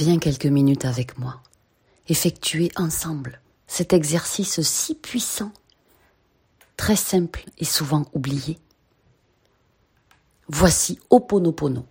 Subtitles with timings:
[0.00, 1.42] Viens quelques minutes avec moi.
[2.08, 5.52] Effectuer ensemble cet exercice si puissant,
[6.78, 8.58] très simple et souvent oublié.
[10.48, 11.84] Voici Oponopono.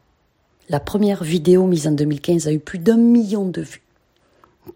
[0.70, 3.84] La première vidéo mise en 2015 a eu plus d'un million de vues.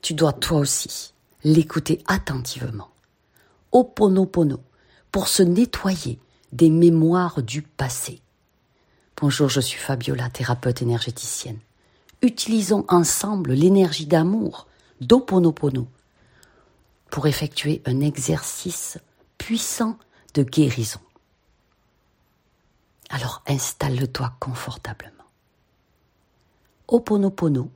[0.04, 2.92] Tu dois toi aussi l'écouter attentivement.
[3.72, 4.60] Oponopono,
[5.12, 6.20] pour se nettoyer
[6.52, 8.22] des mémoires du passé.
[9.20, 11.58] Bonjour, je suis Fabiola, thérapeute énergéticienne.
[12.24, 14.68] Utilisons ensemble l'énergie d'amour
[15.02, 15.88] d'Oponopono
[17.12, 18.98] pour effectuer un exercice
[19.38, 19.98] puissant
[20.34, 21.02] de guérison.
[23.10, 25.12] Alors installe-toi confortablement.
[26.88, 27.70] Oponopono,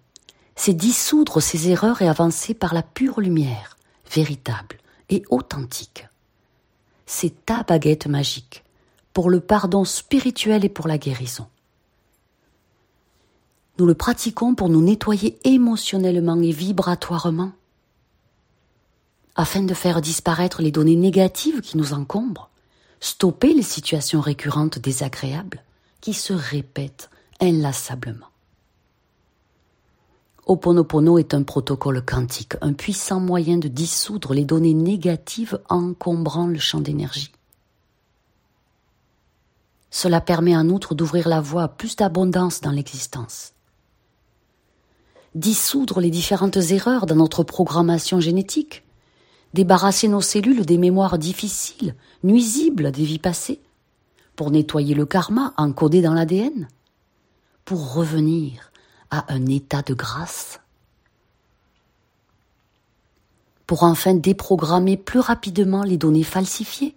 [0.55, 3.75] c'est dissoudre ses erreurs et avancer par la pure lumière,
[4.09, 4.77] véritable
[5.09, 6.07] et authentique.
[7.05, 8.63] C'est ta baguette magique
[9.11, 11.47] pour le pardon spirituel et pour la guérison.
[13.79, 17.51] Nous le pratiquons pour nous nettoyer émotionnellement et vibratoirement,
[19.35, 22.49] afin de faire disparaître les données négatives qui nous encombrent,
[22.99, 25.63] stopper les situations récurrentes désagréables
[26.01, 28.27] qui se répètent inlassablement.
[30.47, 36.57] Oponopono est un protocole quantique, un puissant moyen de dissoudre les données négatives encombrant le
[36.57, 37.31] champ d'énergie.
[39.91, 43.53] Cela permet en outre d'ouvrir la voie à plus d'abondance dans l'existence.
[45.35, 48.83] Dissoudre les différentes erreurs dans notre programmation génétique,
[49.53, 53.61] débarrasser nos cellules des mémoires difficiles, nuisibles des vies passées,
[54.35, 56.67] pour nettoyer le karma encodé dans l'ADN,
[57.65, 58.71] pour revenir
[59.09, 60.59] à un état de grâce,
[63.65, 66.95] pour enfin déprogrammer plus rapidement les données falsifiées,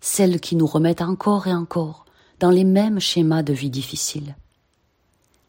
[0.00, 2.06] celles qui nous remettent encore et encore
[2.40, 4.36] dans les mêmes schémas de vie difficiles.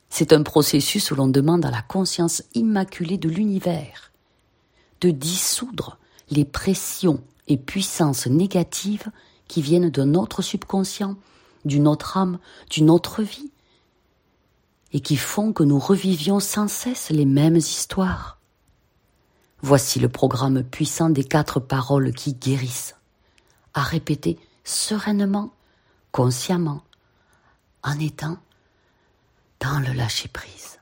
[0.09, 4.07] C'est un processus où l'on demande à la conscience immaculée de l'univers
[5.01, 5.97] de dissoudre
[6.29, 9.09] les pressions et puissances négatives
[9.47, 11.15] qui viennent d'un autre subconscient,
[11.65, 12.39] d'une autre âme,
[12.69, 13.51] d'une autre vie,
[14.93, 18.39] et qui font que nous revivions sans cesse les mêmes histoires.
[19.61, 22.95] Voici le programme puissant des quatre paroles qui guérissent,
[23.73, 25.51] à répéter sereinement,
[26.11, 26.83] consciemment,
[27.83, 28.37] en étant
[29.59, 30.79] dans le lâcher-prise.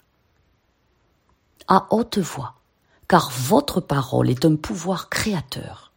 [1.68, 2.56] À haute voix,
[3.08, 5.92] car votre parole est un pouvoir créateur.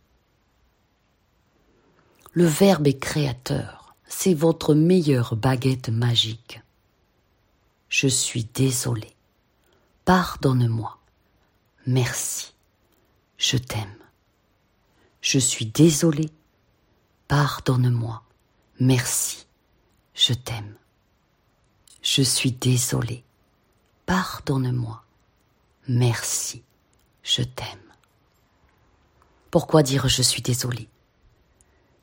[2.32, 6.60] Le Verbe est créateur, c'est votre meilleure baguette magique.
[7.88, 9.14] Je suis désolé.
[10.04, 10.98] Pardonne-moi.
[11.86, 12.54] Merci.
[13.38, 13.96] Je t'aime.
[15.20, 16.30] Je suis désolé.
[17.28, 18.22] Pardonne-moi.
[18.80, 19.46] Merci.
[20.14, 20.74] Je t'aime.
[22.10, 23.22] Je suis désolé.
[24.06, 25.02] Pardonne-moi.
[25.88, 26.62] Merci.
[27.22, 27.92] Je t'aime.
[29.50, 30.88] Pourquoi dire je suis désolé?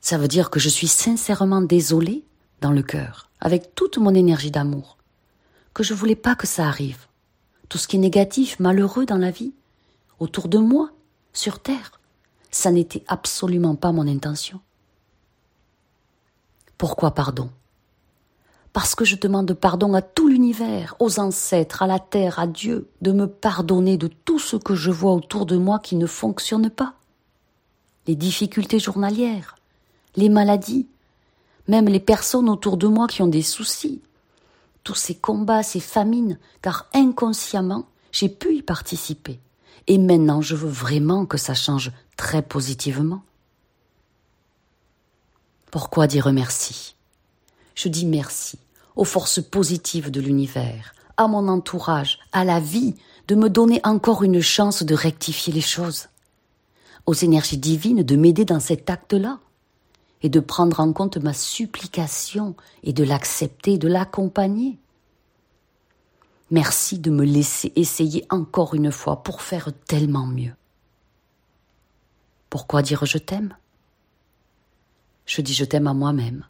[0.01, 2.23] Ça veut dire que je suis sincèrement désolé
[2.61, 4.99] dans le cœur, avec toute mon énergie d'amour
[5.73, 7.07] que je voulais pas que ça arrive.
[7.67, 9.55] Tout ce qui est négatif, malheureux dans la vie,
[10.19, 10.91] autour de moi,
[11.33, 11.99] sur terre,
[12.51, 14.61] ça n'était absolument pas mon intention.
[16.77, 17.49] Pourquoi pardon?
[18.75, 22.89] Parce que je demande pardon à tout l'univers, aux ancêtres, à la terre, à Dieu,
[23.01, 26.69] de me pardonner de tout ce que je vois autour de moi qui ne fonctionne
[26.69, 26.95] pas.
[28.05, 29.55] Les difficultés journalières,
[30.17, 30.87] les maladies,
[31.69, 34.01] même les personnes autour de moi qui ont des soucis,
[34.83, 39.39] tous ces combats, ces famines, car inconsciemment, j'ai pu y participer.
[39.87, 43.23] Et maintenant, je veux vraiment que ça change très positivement.
[45.71, 46.97] Pourquoi dire merci?
[47.73, 48.59] Je dis merci
[48.95, 52.95] aux forces positives de l'univers, à mon entourage, à la vie,
[53.27, 56.07] de me donner encore une chance de rectifier les choses,
[57.05, 59.39] aux énergies divines de m'aider dans cet acte-là,
[60.21, 64.79] et de prendre en compte ma supplication et de l'accepter, de l'accompagner.
[66.49, 70.53] Merci de me laisser essayer encore une fois pour faire tellement mieux.
[72.49, 73.55] Pourquoi dire je t'aime?
[75.25, 76.45] Je dis je t'aime à moi-même,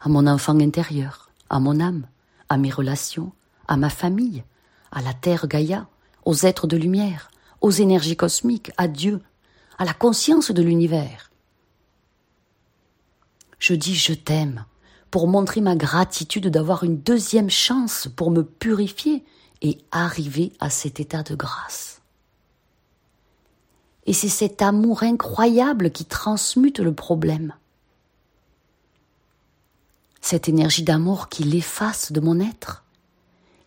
[0.00, 2.06] à mon enfant intérieur, à mon âme,
[2.48, 3.32] à mes relations,
[3.68, 4.44] à ma famille,
[4.92, 5.86] à la terre Gaïa,
[6.24, 9.20] aux êtres de lumière, aux énergies cosmiques, à Dieu,
[9.78, 11.30] à la conscience de l'univers.
[13.58, 14.64] Je dis je t'aime
[15.10, 19.24] pour montrer ma gratitude d'avoir une deuxième chance pour me purifier
[19.62, 22.02] et arriver à cet état de grâce.
[24.04, 27.54] Et c'est cet amour incroyable qui transmute le problème.
[30.28, 32.82] Cette énergie d'amour qui l'efface de mon être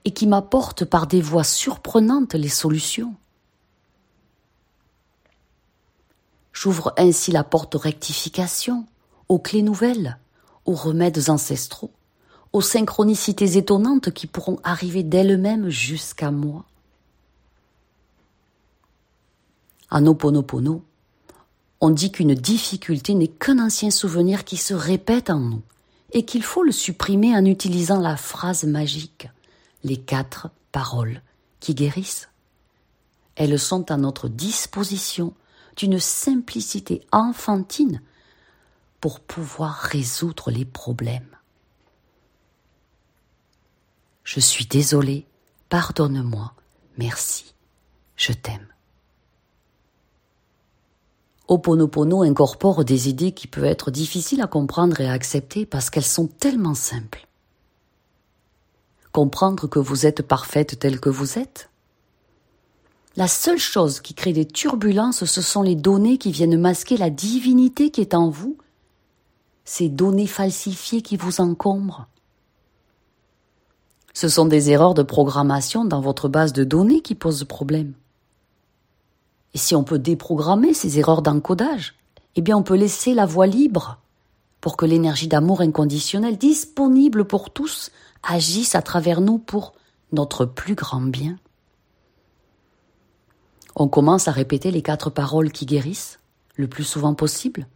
[0.04, 3.16] et qui m'apporte par des voies surprenantes les solutions.
[6.52, 8.86] J'ouvre ainsi la porte aux rectifications,
[9.30, 10.18] aux clés nouvelles,
[10.66, 11.94] aux remèdes ancestraux,
[12.52, 16.66] aux synchronicités étonnantes qui pourront arriver d'elles-mêmes jusqu'à moi.
[19.90, 20.84] En Oponopono,
[21.80, 25.62] on dit qu'une difficulté n'est qu'un ancien souvenir qui se répète en nous
[26.12, 29.30] et qu'il faut le supprimer en utilisant la phrase magique,
[29.84, 31.22] les quatre paroles
[31.60, 32.30] qui guérissent.
[33.36, 35.34] Elles sont à notre disposition
[35.78, 38.02] d'une simplicité enfantine
[39.00, 41.38] pour pouvoir résoudre les problèmes.
[44.24, 45.26] Je suis désolé,
[45.70, 46.54] pardonne-moi,
[46.98, 47.54] merci,
[48.16, 48.68] je t'aime.
[51.50, 56.04] Oponopono incorpore des idées qui peuvent être difficiles à comprendre et à accepter parce qu'elles
[56.04, 57.28] sont tellement simples.
[59.12, 61.72] Comprendre que vous êtes parfaite telle que vous êtes.
[63.16, 67.10] La seule chose qui crée des turbulences, ce sont les données qui viennent masquer la
[67.10, 68.56] divinité qui est en vous,
[69.66, 72.07] ces données falsifiées qui vous encombrent.
[74.13, 77.94] Ce sont des erreurs de programmation dans votre base de données qui posent problème.
[79.54, 81.96] Et si on peut déprogrammer ces erreurs d'encodage,
[82.36, 84.00] eh bien on peut laisser la voie libre
[84.62, 87.92] pour que l'énergie d'amour inconditionnel disponible pour tous
[88.24, 89.74] agisse à travers nous pour
[90.12, 91.38] notre plus grand bien.
[93.75, 96.19] On commence à répéter les quatre paroles qui guérissent,
[96.56, 97.68] le plus souvent possible.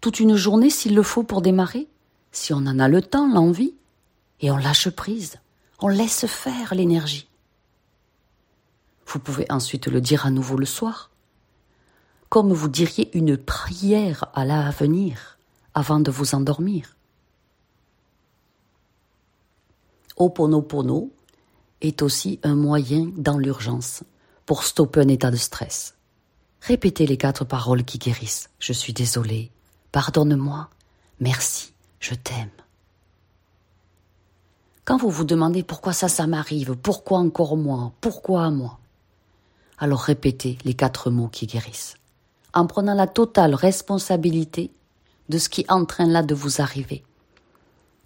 [0.00, 1.88] Toute une journée s'il le faut pour démarrer,
[2.32, 3.74] si on en a le temps, l'envie,
[4.40, 5.36] et on lâche prise,
[5.80, 7.28] on laisse faire l'énergie.
[9.06, 11.10] Vous pouvez ensuite le dire à nouveau le soir,
[12.28, 15.38] comme vous diriez une prière à l'avenir
[15.74, 16.96] avant de vous endormir.
[20.16, 21.12] Oponopono
[21.80, 24.02] est aussi un moyen dans l'urgence
[24.44, 25.94] pour stopper un état de stress.
[26.62, 28.50] Répétez les quatre paroles qui guérissent.
[28.58, 29.50] Je suis désolé.
[29.92, 30.68] Pardonne-moi.
[31.20, 31.72] Merci.
[32.00, 32.50] Je t'aime.
[34.84, 38.78] Quand vous vous demandez pourquoi ça, ça m'arrive, pourquoi encore moi, pourquoi moi,
[39.78, 41.96] alors répétez les quatre mots qui guérissent,
[42.54, 44.70] en prenant la totale responsabilité
[45.28, 47.04] de ce qui est en train là de vous arriver.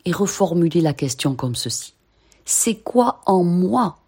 [0.05, 1.95] Et reformulez la question comme ceci.
[2.45, 3.99] C'est quoi en moi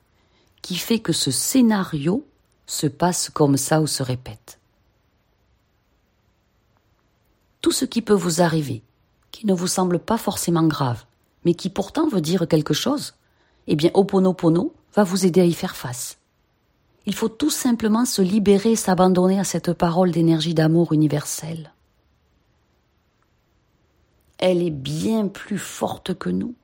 [0.62, 2.26] qui fait que ce scénario
[2.66, 4.58] se passe comme ça ou se répète?
[7.60, 8.82] Tout ce qui peut vous arriver,
[9.30, 11.04] qui ne vous semble pas forcément grave,
[11.44, 13.14] mais qui pourtant veut dire quelque chose,
[13.66, 16.18] eh bien Oponopono va vous aider à y faire face.
[17.06, 21.72] Il faut tout simplement se libérer s'abandonner à cette parole d'énergie d'amour universelle.
[24.38, 26.54] Elle est bien plus forte que nous.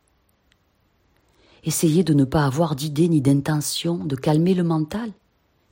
[1.65, 5.11] Essayez de ne pas avoir d'idée ni d'intention, de calmer le mental,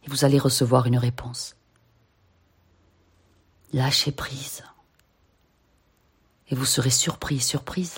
[0.04, 1.54] et vous allez recevoir une réponse.
[3.72, 4.62] Lâchez prise.
[6.48, 7.96] Et vous serez surpris, surprise.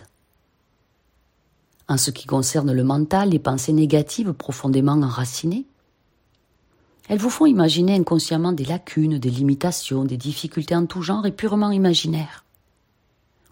[1.87, 5.67] En ce qui concerne le mental, les pensées négatives profondément enracinées,
[7.09, 11.33] elles vous font imaginer inconsciemment des lacunes, des limitations, des difficultés en tout genre et
[11.33, 12.45] purement imaginaires,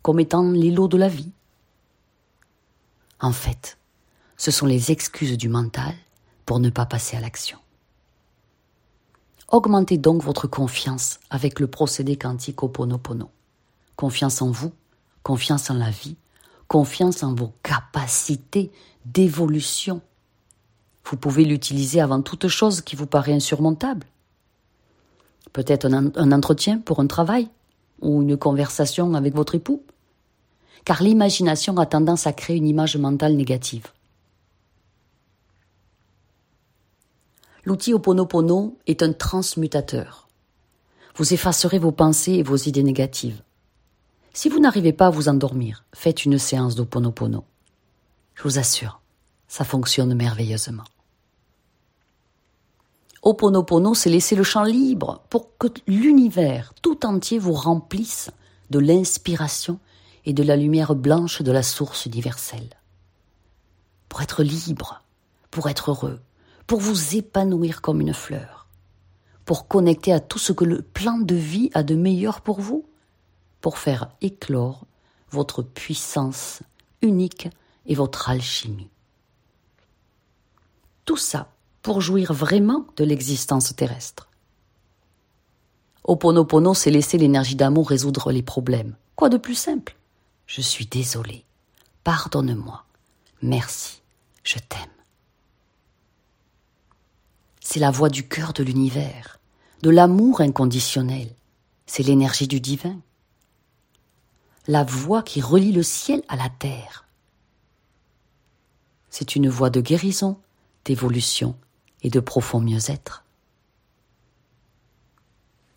[0.02, 1.30] comme étant les lots de la vie.
[3.18, 3.78] En fait,
[4.36, 5.94] ce sont les excuses du mental
[6.44, 7.58] pour ne pas passer à l'action.
[9.48, 13.30] Augmentez donc votre confiance avec le procédé quantique Oponopono.
[13.96, 14.72] Confiance en vous,
[15.22, 16.16] confiance en la vie,
[16.68, 18.70] confiance en vos capacités
[19.06, 20.02] d'évolution
[21.08, 24.06] vous pouvez l'utiliser avant toute chose qui vous paraît insurmontable.
[25.52, 27.48] Peut-être un, entretien pour un travail
[28.00, 29.82] ou une conversation avec votre époux.
[30.84, 33.86] Car l'imagination a tendance à créer une image mentale négative.
[37.64, 40.28] L'outil Oponopono est un transmutateur.
[41.16, 43.42] Vous effacerez vos pensées et vos idées négatives.
[44.32, 47.44] Si vous n'arrivez pas à vous endormir, faites une séance d'Oponopono.
[48.34, 49.00] Je vous assure,
[49.48, 50.84] ça fonctionne merveilleusement.
[53.22, 58.30] Oponopono, c'est laisser le champ libre pour que l'univers tout entier vous remplisse
[58.70, 59.78] de l'inspiration
[60.24, 62.70] et de la lumière blanche de la source universelle.
[64.08, 65.02] Pour être libre,
[65.50, 66.20] pour être heureux,
[66.66, 68.66] pour vous épanouir comme une fleur,
[69.44, 72.88] pour connecter à tout ce que le plan de vie a de meilleur pour vous,
[73.60, 74.84] pour faire éclore
[75.30, 76.62] votre puissance
[77.02, 77.48] unique
[77.86, 78.90] et votre alchimie.
[81.04, 81.55] Tout ça
[81.86, 84.28] pour jouir vraiment de l'existence terrestre.
[86.02, 88.96] Oponopono, c'est laisser l'énergie d'amour résoudre les problèmes.
[89.14, 89.96] Quoi de plus simple?
[90.48, 91.44] Je suis désolé.
[92.02, 92.84] Pardonne-moi.
[93.40, 94.02] Merci.
[94.42, 94.80] Je t'aime.
[97.60, 99.38] C'est la voix du cœur de l'univers,
[99.82, 101.28] de l'amour inconditionnel.
[101.86, 102.98] C'est l'énergie du divin.
[104.66, 107.04] La voix qui relie le ciel à la terre.
[109.08, 110.40] C'est une voie de guérison,
[110.84, 111.56] d'évolution
[112.06, 113.24] et de profond mieux-être.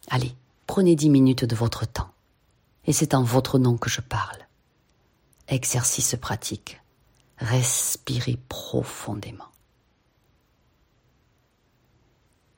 [0.10, 0.36] Allez,
[0.68, 2.12] prenez dix minutes de votre temps.
[2.86, 4.38] Et c'est en votre nom que je parle.
[5.48, 6.80] Exercice pratique.
[7.40, 9.50] Respirez profondément.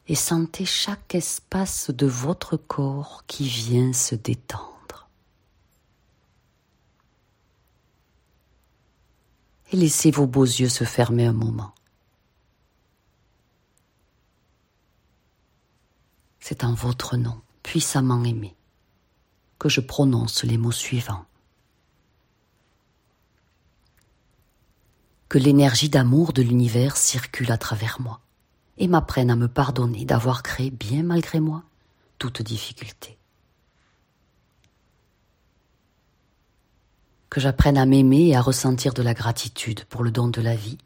[0.07, 5.07] Et sentez chaque espace de votre corps qui vient se détendre.
[9.71, 11.73] Et laissez vos beaux yeux se fermer un moment.
[16.41, 18.55] C'est en votre nom, puissamment aimé,
[19.59, 21.25] que je prononce les mots suivants.
[25.29, 28.19] Que l'énergie d'amour de l'univers circule à travers moi
[28.77, 31.63] et m'apprenne à me pardonner d'avoir créé, bien malgré moi,
[32.17, 33.17] toute difficulté.
[37.29, 40.55] Que j'apprenne à m'aimer et à ressentir de la gratitude pour le don de la
[40.55, 40.79] vie,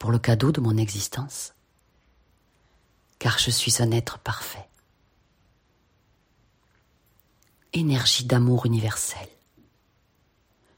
[0.00, 1.54] pour le cadeau de mon existence,
[3.20, 4.68] car je suis un être parfait
[7.72, 9.28] énergie d'amour universel.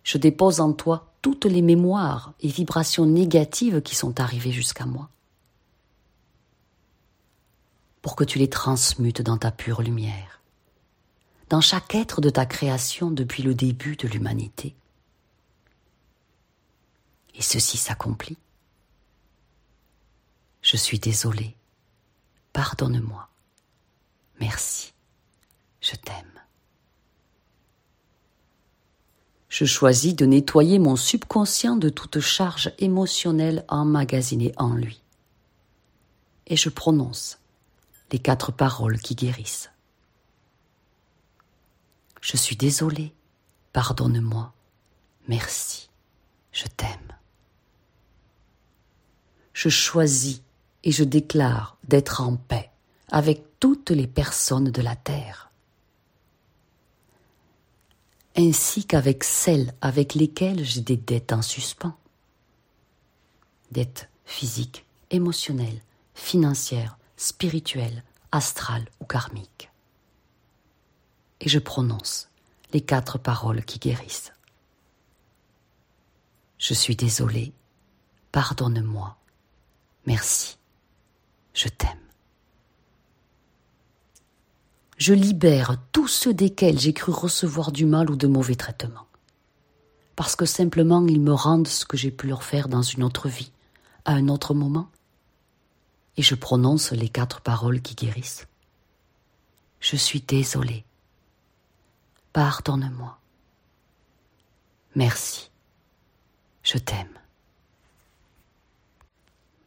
[0.03, 5.09] Je dépose en toi toutes les mémoires et vibrations négatives qui sont arrivées jusqu'à moi,
[8.03, 10.43] pour que tu les transmutes dans ta pure lumière,
[11.49, 14.75] dans chaque être de ta création depuis le début de l'humanité.
[17.35, 18.39] Et ceci s'accomplit.
[20.61, 21.57] Je suis désolé.
[22.53, 23.29] Pardonne-moi.
[24.41, 24.93] Merci.
[25.81, 26.34] Je t'aime.
[29.55, 35.01] Je choisis de nettoyer mon subconscient de toute charge émotionnelle emmagasinée en lui.
[36.49, 37.39] Et je prononce
[38.11, 39.71] les quatre paroles qui guérissent.
[42.21, 43.15] Je suis désolé,
[43.73, 44.53] pardonne-moi,
[45.29, 45.89] merci,
[46.51, 47.15] je t'aime.
[49.53, 50.43] Je choisis
[50.83, 52.73] et je déclare d'être en paix
[53.13, 55.53] avec toutes les personnes de la terre
[58.37, 61.97] ainsi qu'avec celles avec lesquelles j'ai des dettes en suspens.
[63.71, 65.81] Dettes physiques, émotionnelles,
[66.15, 69.71] financières, spirituelles, astrales ou karmiques.
[71.41, 72.29] Et je prononce
[72.73, 74.33] les quatre paroles qui guérissent.
[76.59, 77.53] Je suis désolé,
[78.33, 79.17] pardonne-moi,
[80.07, 80.57] merci,
[81.53, 82.04] je t'aime
[84.97, 89.07] je libère tous ceux desquels j'ai cru recevoir du mal ou de mauvais traitements.
[90.17, 93.29] Parce que simplement ils me rendent ce que j'ai pu leur faire dans une autre
[93.29, 93.51] vie,
[94.05, 94.89] à un autre moment.
[96.17, 98.47] Et je prononce les quatre paroles qui guérissent.
[99.81, 100.85] Je suis désolé.
[102.33, 103.19] Pardonne-moi.
[104.95, 105.51] Merci.
[106.63, 107.09] Je t'aime.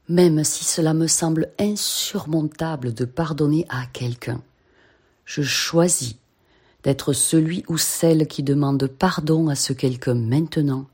[0.10, 4.42] Même si cela me semble insurmontable de pardonner à quelqu'un,
[5.28, 6.16] je choisis
[6.84, 10.88] d'être celui ou celle qui demande pardon à ce quelqu'un maintenant,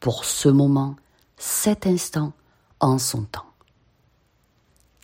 [0.00, 0.96] pour ce moment,
[1.38, 2.32] cet instant,
[2.80, 3.46] en son temps.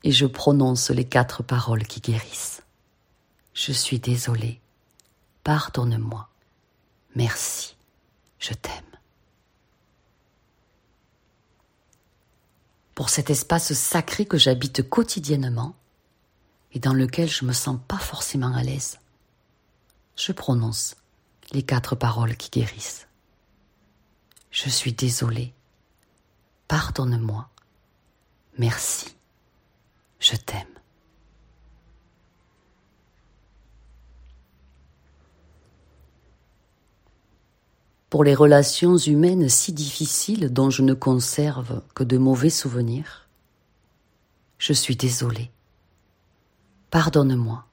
[0.03, 2.65] Et je prononce les quatre paroles qui guérissent.
[3.55, 4.61] Je suis désolé,
[5.45, 6.29] pardonne-moi,
[7.15, 7.77] merci,
[8.41, 8.73] je t'aime.
[12.97, 15.77] Pour cet espace sacré que j'habite quotidiennement,
[16.73, 18.99] et dans lequel je me sens pas forcément à l'aise,
[20.17, 20.97] je prononce
[21.53, 23.07] les quatre paroles qui guérissent.
[24.51, 25.53] Je suis désolé.
[26.69, 27.49] Pardonne-moi.
[28.59, 29.15] Merci.
[30.21, 30.67] Je t'aime.
[38.09, 43.27] Pour les relations humaines si difficiles dont je ne conserve que de mauvais souvenirs,
[44.59, 45.51] je suis désolé.
[46.93, 47.65] Pardonne-moi.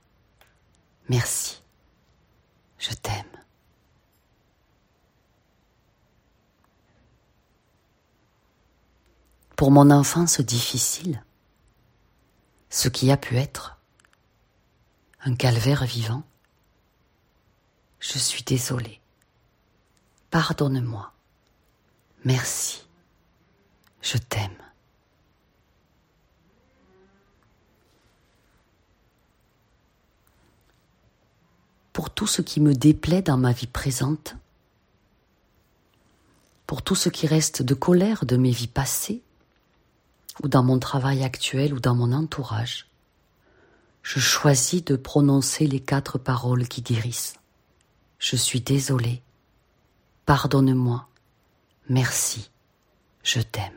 [1.09, 1.61] Merci.
[2.77, 3.25] Je t'aime.
[9.57, 11.21] Pour mon enfance difficile,
[12.69, 13.77] ce qui a pu être
[15.25, 16.23] un calvaire vivant,
[17.99, 19.01] je suis désolé.
[20.29, 21.11] Pardonne-moi.
[22.23, 22.87] Merci.
[24.01, 24.68] Je t'aime.
[31.99, 34.37] Pour tout ce qui me déplaît dans ma vie présente,
[36.65, 39.21] pour tout ce qui reste de colère de mes vies passées,
[40.41, 42.87] ou dans mon travail actuel ou dans mon entourage,
[44.01, 47.35] je choisis de prononcer les quatre paroles qui guérissent.
[48.17, 49.21] Je suis désolé.
[50.25, 51.05] Pardonne-moi.
[51.89, 52.49] Merci.
[53.23, 53.73] Je t'aime.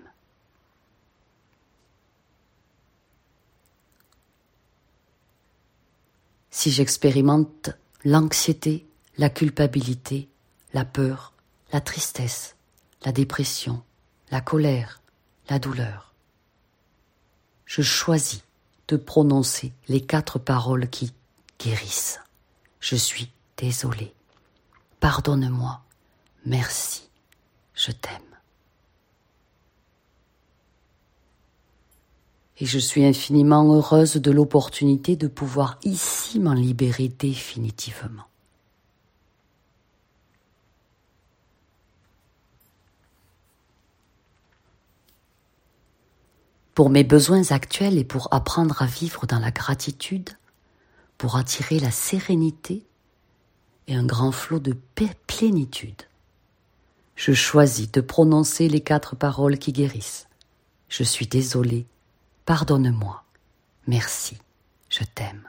[6.52, 7.73] Si j'expérimente
[8.04, 8.87] l'anxiété,
[9.18, 10.28] la culpabilité,
[10.75, 11.32] la peur,
[11.73, 12.56] la tristesse,
[13.04, 13.82] la dépression,
[14.30, 15.00] la colère,
[15.49, 16.12] la douleur,
[17.73, 18.42] je choisis
[18.88, 21.14] de prononcer les quatre paroles qui
[21.59, 22.21] guérissent.
[22.80, 24.12] Je suis désolé.
[25.00, 25.80] Pardonne-moi.
[26.44, 27.09] Merci.
[27.75, 28.32] Je t'aime.
[32.62, 38.23] Et je suis infiniment heureuse de l'opportunité de pouvoir ici m'en libérer définitivement.
[46.75, 50.31] pour mes besoins actuels et pour apprendre à vivre dans la gratitude,
[51.19, 52.87] pour attirer la sérénité
[53.88, 54.75] et un grand flot de
[55.26, 56.02] plénitude.
[57.14, 60.28] Je choisis de prononcer les quatre paroles qui guérissent.
[60.88, 61.87] Je suis désolé,
[62.44, 63.22] pardonne-moi,
[63.87, 64.38] merci,
[64.88, 65.49] je t'aime.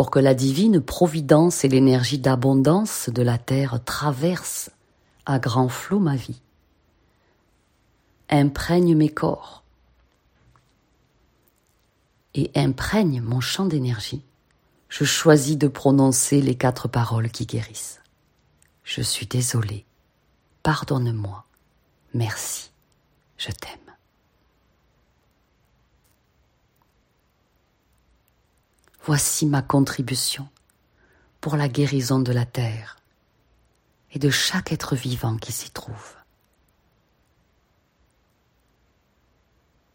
[0.00, 4.70] pour que la divine providence et l'énergie d'abondance de la terre traversent
[5.26, 6.40] à grand flot ma vie,
[8.30, 9.62] imprègne mes corps
[12.34, 14.22] et imprègne mon champ d'énergie,
[14.88, 17.99] je choisis de prononcer les quatre paroles qui guérissent.
[18.84, 19.84] Je suis désolé,
[20.62, 21.44] pardonne-moi,
[22.14, 22.70] merci,
[23.38, 23.78] je t'aime.
[29.04, 30.48] Voici ma contribution
[31.40, 32.96] pour la guérison de la terre
[34.12, 36.16] et de chaque être vivant qui s'y trouve.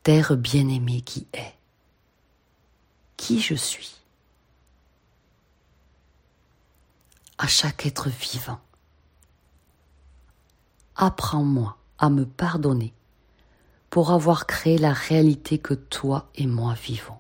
[0.04, 1.56] Terre bien-aimée qui est,
[3.18, 3.96] qui je suis,
[7.38, 8.60] à chaque être vivant.
[10.96, 12.94] Apprends-moi à me pardonner
[13.90, 17.18] pour avoir créé la réalité que toi et moi vivons.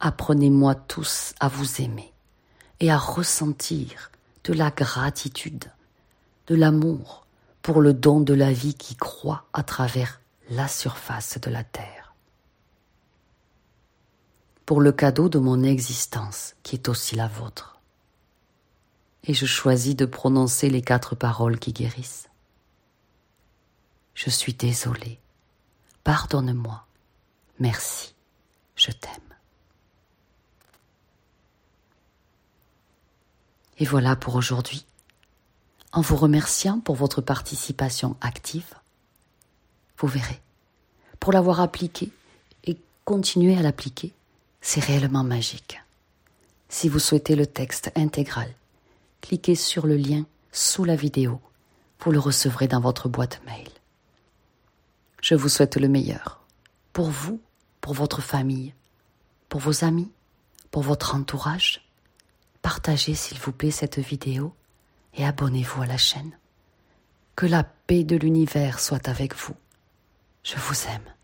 [0.00, 2.12] Apprenez-moi tous à vous aimer
[2.80, 4.10] et à ressentir
[4.44, 5.64] de la gratitude,
[6.46, 7.26] de l'amour
[7.62, 12.14] pour le don de la vie qui croît à travers la surface de la terre.
[14.66, 17.75] Pour le cadeau de mon existence qui est aussi la vôtre.
[19.26, 22.28] Et je choisis de prononcer les quatre paroles qui guérissent.
[24.14, 25.18] Je suis désolé.
[26.04, 26.86] Pardonne-moi.
[27.58, 28.14] Merci.
[28.76, 29.12] Je t'aime.
[33.78, 34.86] Et voilà pour aujourd'hui.
[35.92, 38.74] En vous remerciant pour votre participation active,
[39.98, 40.40] vous verrez,
[41.20, 42.10] pour l'avoir appliqué
[42.64, 44.12] et continuer à l'appliquer,
[44.60, 45.80] c'est réellement magique.
[46.68, 48.52] Si vous souhaitez le texte intégral,
[49.20, 51.40] cliquez sur le lien sous la vidéo.
[52.00, 53.68] Vous le recevrez dans votre boîte mail.
[55.22, 56.44] Je vous souhaite le meilleur.
[56.92, 57.40] Pour vous,
[57.80, 58.74] pour votre famille,
[59.48, 60.10] pour vos amis,
[60.70, 61.86] pour votre entourage
[62.66, 64.52] partagez s'il vous plaît cette vidéo
[65.14, 66.36] et abonnez-vous à la chaîne.
[67.36, 69.54] Que la paix de l'univers soit avec vous.
[70.42, 71.15] Je vous aime.